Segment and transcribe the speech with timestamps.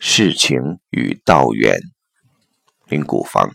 [0.00, 1.76] 世情与道缘，
[2.86, 3.50] 林谷芳。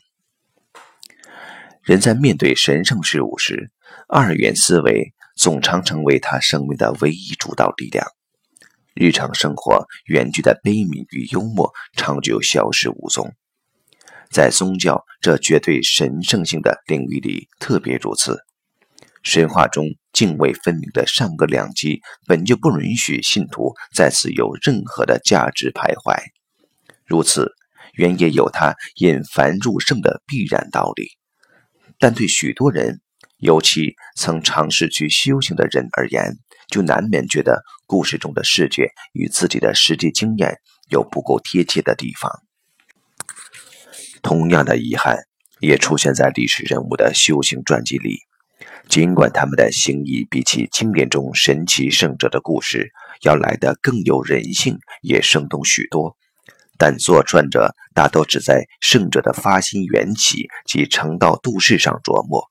[1.82, 3.72] 人在面对神圣事物时，
[4.10, 8.06] 二元思维总常成为他生命的唯一主导力量。
[8.94, 13.34] 日常生活远距的悲悯与幽默，长久消失无踪。
[14.30, 18.44] 在宗教这绝对神圣性的领域里，特别如此。
[19.24, 26.18] 神话中泾渭分明的上个两极，本就不允许信徒在此有任何的价值徘徊。
[27.06, 27.54] 如此，
[27.94, 31.08] 原也有他引凡入圣的必然道理。
[31.98, 33.02] 但对许多人，
[33.38, 40.58] 尤其曾尝试去修行的人而言，就难免觉得故事中的世界与自己的实际经验
[40.90, 42.30] 有不够贴切的地方。
[44.22, 45.18] 同样的遗憾，
[45.60, 48.18] 也出现在历史人物的修行传记里。
[48.90, 52.92] 尽管他们的行医比起经典中神奇圣者的故事
[53.24, 56.16] 要来得更有人性，也生动许多，
[56.78, 62.48] 但作传者大都只在圣者的发心缘起及成道度世上琢磨。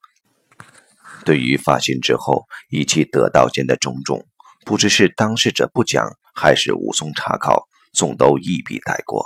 [1.23, 4.25] 对于发心之后以及得道间的种种，
[4.65, 9.23] 不知是当事者不讲，还是无从查考，总都一笔带过。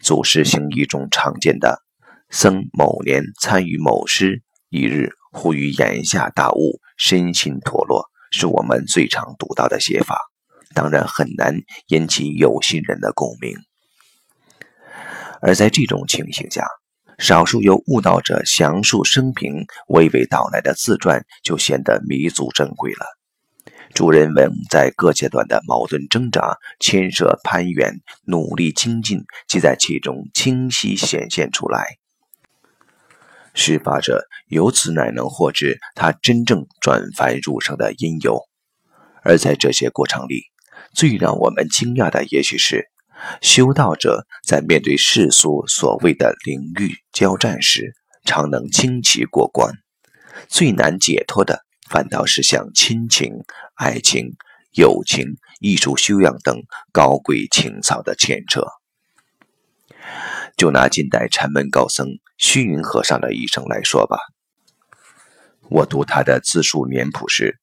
[0.00, 1.82] 祖师行医中常见的
[2.30, 5.10] “僧某年参与某师，一日”。
[5.38, 10.18] 忽于眼下大悟，身心脱落，是我们最常读到的写法，
[10.74, 11.54] 当然很难
[11.86, 13.54] 引起有心人的共鸣。
[15.40, 16.66] 而在这种情形下，
[17.18, 23.06] 少数由悟道者详述生平、娓娓道来的自传，就显得弥足珍贵了。
[23.94, 31.86] 主人们在各阶段的矛盾挣扎、牵涉攀援、努力精进，即在其中清晰显现出来。
[33.60, 38.40] 施法者由此乃能获知他真正转凡入圣的因由，
[39.24, 40.44] 而在这些过程里，
[40.94, 42.88] 最让我们惊讶的，也许是
[43.42, 49.72] 修道者在面对世俗所谓的领域交战时，常能轻骑过关；
[50.46, 53.42] 最难解脱的，反倒是像亲情、
[53.74, 54.36] 爱情、
[54.70, 56.62] 友情、艺术修养等
[56.92, 58.62] 高贵情操的牵扯。
[60.58, 64.18] 就拿近代禅门高僧虚云和尚的一生来说吧，
[65.70, 67.60] 我读他的自述年谱时，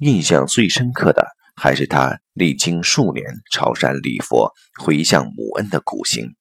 [0.00, 6.36] 印象最深刻的还是他历经数年朝山礼佛、回向母恩的苦行。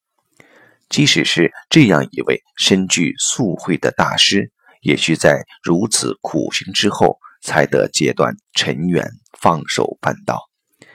[0.89, 9.09] 即使是这样一位身具素慧的大师，也需在如此苦行之后，才得阶段尘缘，
[9.39, 10.49] 放手办道。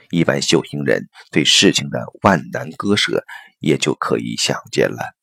[0.09, 3.23] 一般修行人对事情的万难割舍。
[3.61, 5.13] 也就可以想见了。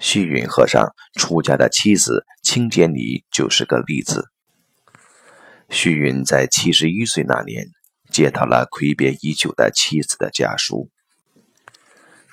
[0.00, 4.28] 虚云和尚出家的妻子清洁尼就是个例子。
[5.68, 7.68] 虚云在七十一岁那年，
[8.10, 10.90] 接到了挥别已久的妻子的家书。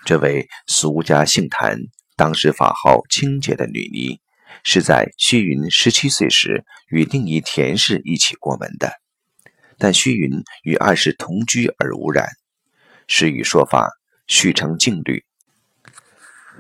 [0.06, 1.78] 这位俗家姓谭，
[2.16, 4.20] 当时法号清洁的女尼，
[4.64, 8.94] 是在虚云十七岁时与另一田氏一起过门的，
[9.78, 10.32] 但虚云
[10.64, 12.28] 与二世同居而无染。
[13.08, 13.90] 是与说法。
[14.30, 15.24] 续成净律。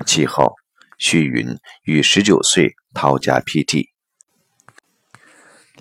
[0.05, 0.55] 其后，
[0.97, 3.89] 虚云于十九岁逃家辟地。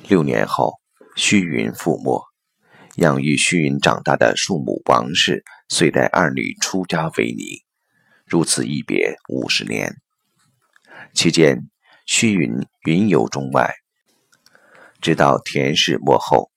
[0.08, 0.80] 六年后，
[1.14, 2.20] 虚云覆没。
[2.96, 7.62] 养育虚云长大的庶母王氏，遂带二女出家为尼。
[8.24, 9.94] 如此一别五十年。
[11.14, 11.70] 期间，
[12.04, 13.72] 虚云云游中外，
[15.00, 16.50] 直到田氏没后，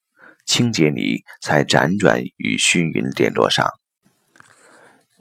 [0.49, 3.69] 清洁泥才辗转与虚云联络上。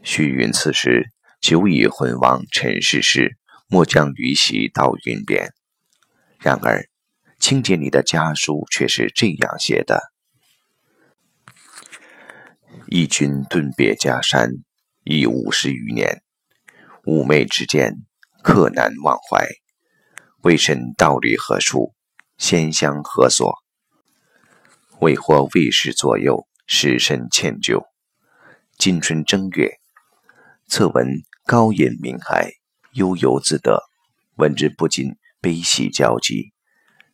[0.03, 3.37] 虚云此时久已魂往尘世事，
[3.69, 5.53] 莫将余喜到云边。
[6.41, 6.89] 然而，
[7.39, 10.01] 清洁泥的家书却是这样写的
[12.89, 14.51] ：“一君顿别家山
[15.05, 16.23] 已五十余年，
[17.05, 17.99] 妩媚之间，
[18.43, 19.47] 客难忘怀。
[20.41, 21.95] 未审道理何处，
[22.39, 23.63] 仙乡何所？
[25.01, 27.85] 未获未时左右，时甚歉疚。
[28.77, 29.79] 今春正月。”
[30.67, 32.53] 侧闻高隐明海，
[32.93, 33.85] 悠游自得，
[34.37, 36.53] 闻之不禁悲喜交集。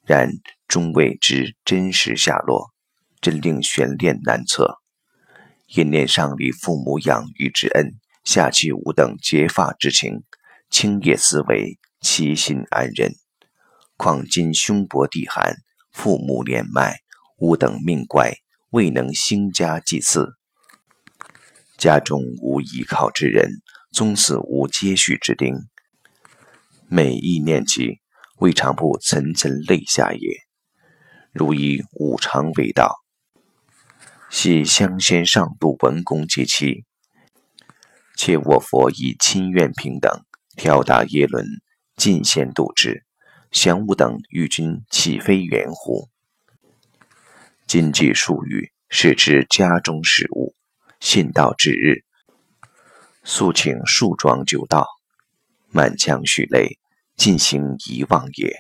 [0.07, 0.31] 然
[0.67, 2.73] 终未知真实下落，
[3.21, 4.79] 真令悬念难测。
[5.67, 7.93] 因念上里父母养育之恩，
[8.25, 10.25] 下弃吾等结发之情，
[10.69, 13.13] 清夜思维，其心安忍。
[13.97, 15.57] 况今胸薄地寒，
[15.93, 16.99] 父母年迈，
[17.37, 18.35] 吾等命怪，
[18.71, 20.35] 未能兴家祭祀。
[21.77, 23.51] 家中无依靠之人，
[23.91, 25.55] 宗祠无接续之丁，
[26.89, 28.01] 每忆念起，
[28.39, 30.21] 未尝不层层泪下也。
[31.33, 32.95] 如以五常为道，
[34.31, 36.85] 系乡先上度文公及妻，
[38.17, 40.25] 且我佛以亲愿平等，
[40.57, 41.45] 调达耶伦，
[41.97, 43.05] 尽先度之。
[43.51, 46.09] 降吾等与君岂非远乎？
[47.67, 50.55] 今既数语，是指家中事务，
[51.01, 52.05] 信道之日，
[53.25, 54.87] 速请树桩就道，
[55.71, 56.79] 满腔蓄泪，
[57.17, 58.55] 尽行遗忘也。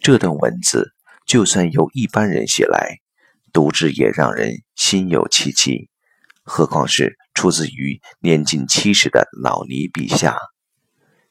[0.00, 0.92] 这段文字，
[1.24, 2.98] 就算由一般人写来，
[3.52, 5.88] 读之也让人心有戚戚，
[6.42, 10.36] 何况是出自于年近七十的老尼笔下？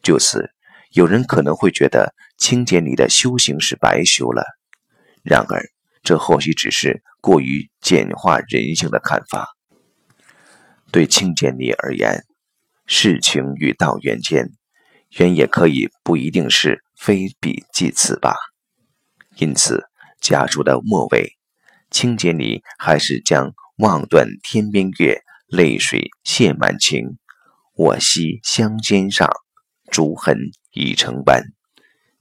[0.01, 0.49] 就此。
[0.91, 4.45] 有人可能会觉得清简里的修行是白修了，
[5.25, 5.61] 然而
[6.03, 9.47] 这或许只是过于简化人性的看法。
[10.91, 12.23] 对清简里而言，
[12.85, 14.51] 事情与道缘间，
[15.17, 18.35] 原也可以不一定是非彼即此吧。
[19.35, 19.83] 因此，
[20.21, 21.33] 家书的末尾，
[21.89, 27.17] 清简里还是将“望断天边月，泪水泻满情，
[27.73, 29.29] 我惜香肩上
[29.91, 30.37] 竹痕”。
[30.77, 31.53] 已成斑，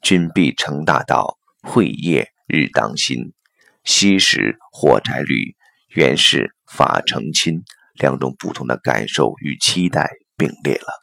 [0.01, 3.33] 君必成大道，慧业日当新。
[3.85, 5.55] 昔时火柴缕，
[5.89, 7.63] 原是法成亲。
[7.95, 11.01] 两种不同的感受与期待并列了。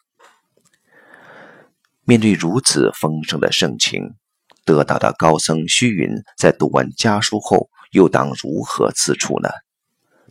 [2.03, 4.15] 面对如此丰盛的盛情，
[4.65, 9.49] 得道的高僧虚云在读完家书后，又当如何自处呢？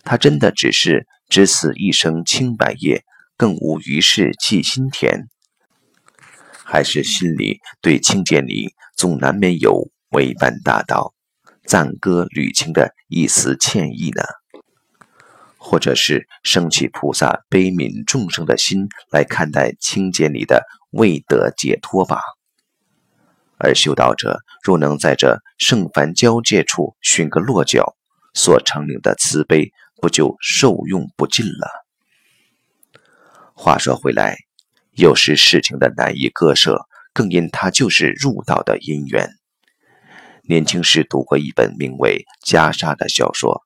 [0.04, 3.04] 他真的只是只此一生清白叶，
[3.38, 5.28] 更无余事记心田？
[6.62, 11.14] 还是心里对清涧里总难免有违犯大道、
[11.64, 14.22] 赞歌履清的一丝歉意呢？
[15.56, 22.20] 或者是升起菩萨悲悯众生的心来看待清洁里的未得解脱吧？
[23.58, 27.94] 而修道者若能在这圣凡交界处寻个落脚，
[28.32, 29.70] 所成领的慈悲
[30.00, 31.68] 不就受用不尽了？
[33.54, 34.38] 话说回来。
[34.92, 39.30] 有时事情的难以割舍，更因它就是入道的因缘。
[40.50, 43.62] 年轻时读过一本名为《袈裟》的小说，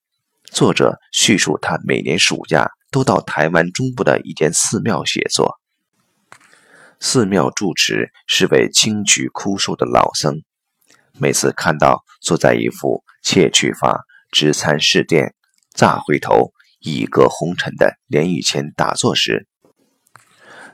[0.52, 5.58] 作者叙述他每年暑假都到台湾中部的一间寺庙写作。
[7.00, 10.42] 寺庙住持是位清曲枯瘦的老僧，
[11.18, 15.34] 每次看到坐在一副切去发、执参侍殿、
[15.72, 19.48] 乍回头、倚隔红尘的莲玉前打坐时，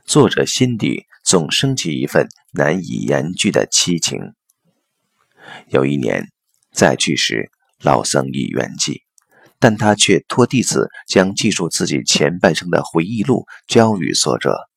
[0.04, 4.34] 作者心底总升起一份难以言句的凄情。
[5.69, 6.28] 有一年
[6.72, 7.50] 再去时，
[7.82, 9.02] 老僧已圆寂，
[9.58, 14.69] 但他却托弟子将记述自己前半生的回忆录交予作者。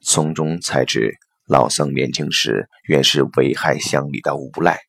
[0.00, 4.80] 从中才知，老僧年轻时原是危害乡里的无赖，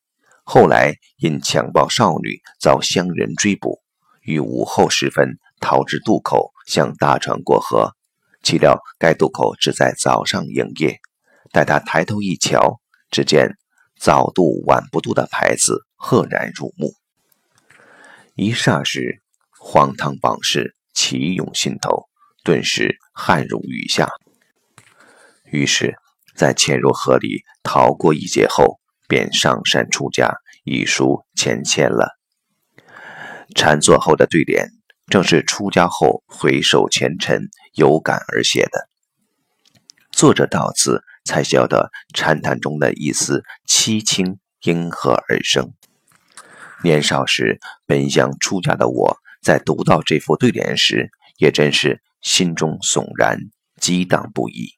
[0.44, 3.80] 后来因强暴少女遭乡人追捕，
[4.22, 7.92] 于午后时分逃至渡口，向大船过河。
[8.42, 10.98] 岂料该渡口只在早上营业。
[11.50, 12.80] 待他抬头一瞧，
[13.10, 13.56] 只见
[14.04, 16.92] “早渡晚不渡”的牌子赫然入目。
[18.34, 19.22] 一霎时，
[19.58, 22.04] 荒唐往事齐涌心头，
[22.42, 24.10] 顿时汗如雨下。
[25.46, 25.96] 于是，
[26.36, 28.78] 在潜入河里逃过一劫后，
[29.08, 30.34] 便上山出家，
[30.64, 32.10] 一书前签了。
[33.54, 34.68] 禅坐后的对联。
[35.06, 38.88] 正是出家后回首前尘，有感而写的。
[40.12, 45.72] 作者到此才晓得禅谈中的一丝凄清因何而生。
[46.82, 53.38] 年少时本想出家的我，在读到这副对联时，也真是心中悚然，
[53.80, 54.74] 激荡不已。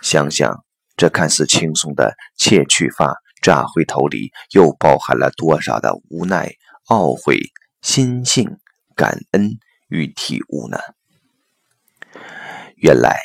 [0.00, 0.64] 想想
[0.96, 6.54] 这看似轻松的“切去发，乍回头”里，又包含了多少的无奈、
[6.88, 7.38] 懊悔、
[7.82, 8.58] 心性。
[8.96, 9.52] 感恩
[9.88, 10.76] 与体悟呢？
[12.76, 13.16] 原来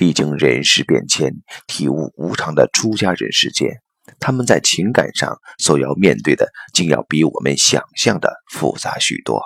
[0.00, 1.30] 历经人事变迁、
[1.66, 3.82] 体悟无常的出家人世间，
[4.18, 9.42] 他们在情感上所要面对的，竟要比我们想象的复杂许多。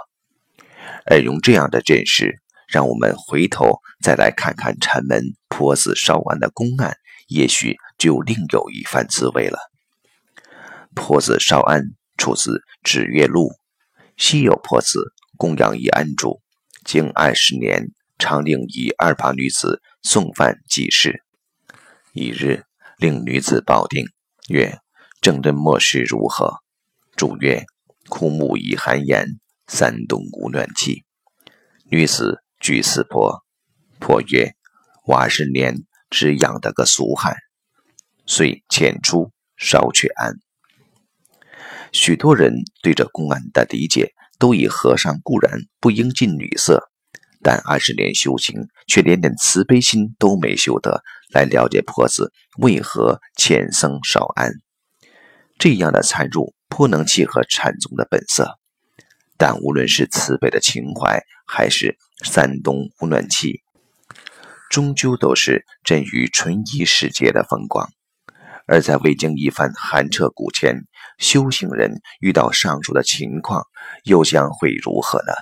[1.06, 6.96] 而用这样的认识，让我们回头再来看看禅门婆子烧庵的公案，
[7.26, 9.58] 也许就另有一番滋味了。
[10.94, 11.82] 婆子烧安
[12.16, 12.52] 出自
[12.84, 13.48] 《指月录》，
[14.16, 15.12] 西有婆子。
[15.36, 16.40] 供养一安住，
[16.84, 17.88] 经二十年，
[18.24, 21.22] 常令一二八女子送饭济世。
[22.14, 22.64] 一日，
[22.96, 24.06] 令女子报定，
[24.48, 24.78] 曰
[25.20, 26.54] ：“正人末世如何？”
[27.16, 27.66] 主曰
[28.08, 29.26] ：“枯木已寒烟，
[29.66, 31.04] 三冬无暖气。”
[31.92, 33.44] 女子具四婆，
[34.00, 34.54] 婆曰
[35.04, 37.36] ：“我二十年只养得个俗汉。”
[38.24, 40.32] 遂遣出烧却安。
[41.92, 44.14] 许多人对这公案的理解。
[44.36, 46.90] 都以和尚固然不应近女色，
[47.44, 48.56] 但二十年修行，
[48.88, 51.02] 却连点慈悲心都没修得，
[51.34, 54.50] 来了解婆子为何欠僧少安。
[55.58, 58.58] 这样的参入颇能契合禅宗的本色。
[59.36, 63.60] 但无论是慈悲的情怀，还是山东无暖气，
[64.70, 67.90] 终究都是臻于纯一世界的风光。
[68.66, 70.84] 而在未经一番寒彻骨前，
[71.18, 73.64] 修行人遇到上述的情况，
[74.04, 75.34] 又将会如何呢？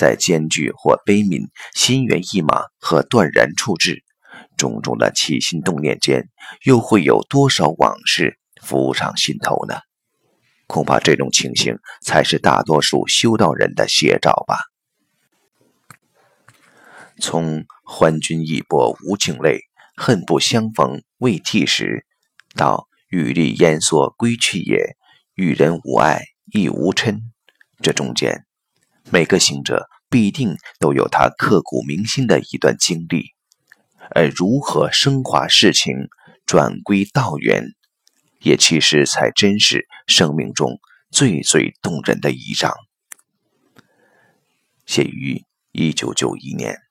[0.00, 4.02] 在艰巨或悲悯、心猿意马和断然处置
[4.56, 6.30] 种种的起心动念间，
[6.64, 9.74] 又会有多少往事浮上心头呢？
[10.66, 14.56] 恐怕这种情形才是大多数修道人的写照吧。
[17.20, 19.60] 从“欢君一波无情泪，
[19.96, 22.06] 恨不相逢未剃时”
[22.56, 24.96] 到“玉立烟锁归去也，
[25.34, 27.20] 遇人无爱亦无嗔”，
[27.82, 28.46] 这中间，
[29.10, 33.34] 每个行者必定都有他刻骨铭心的一段经历，
[34.14, 36.08] 而如何升华事情，
[36.44, 37.64] 转归道源，
[38.40, 40.78] 也其实才真是生命中
[41.10, 42.74] 最最动人的一章。
[44.84, 46.89] 写于一九九一年。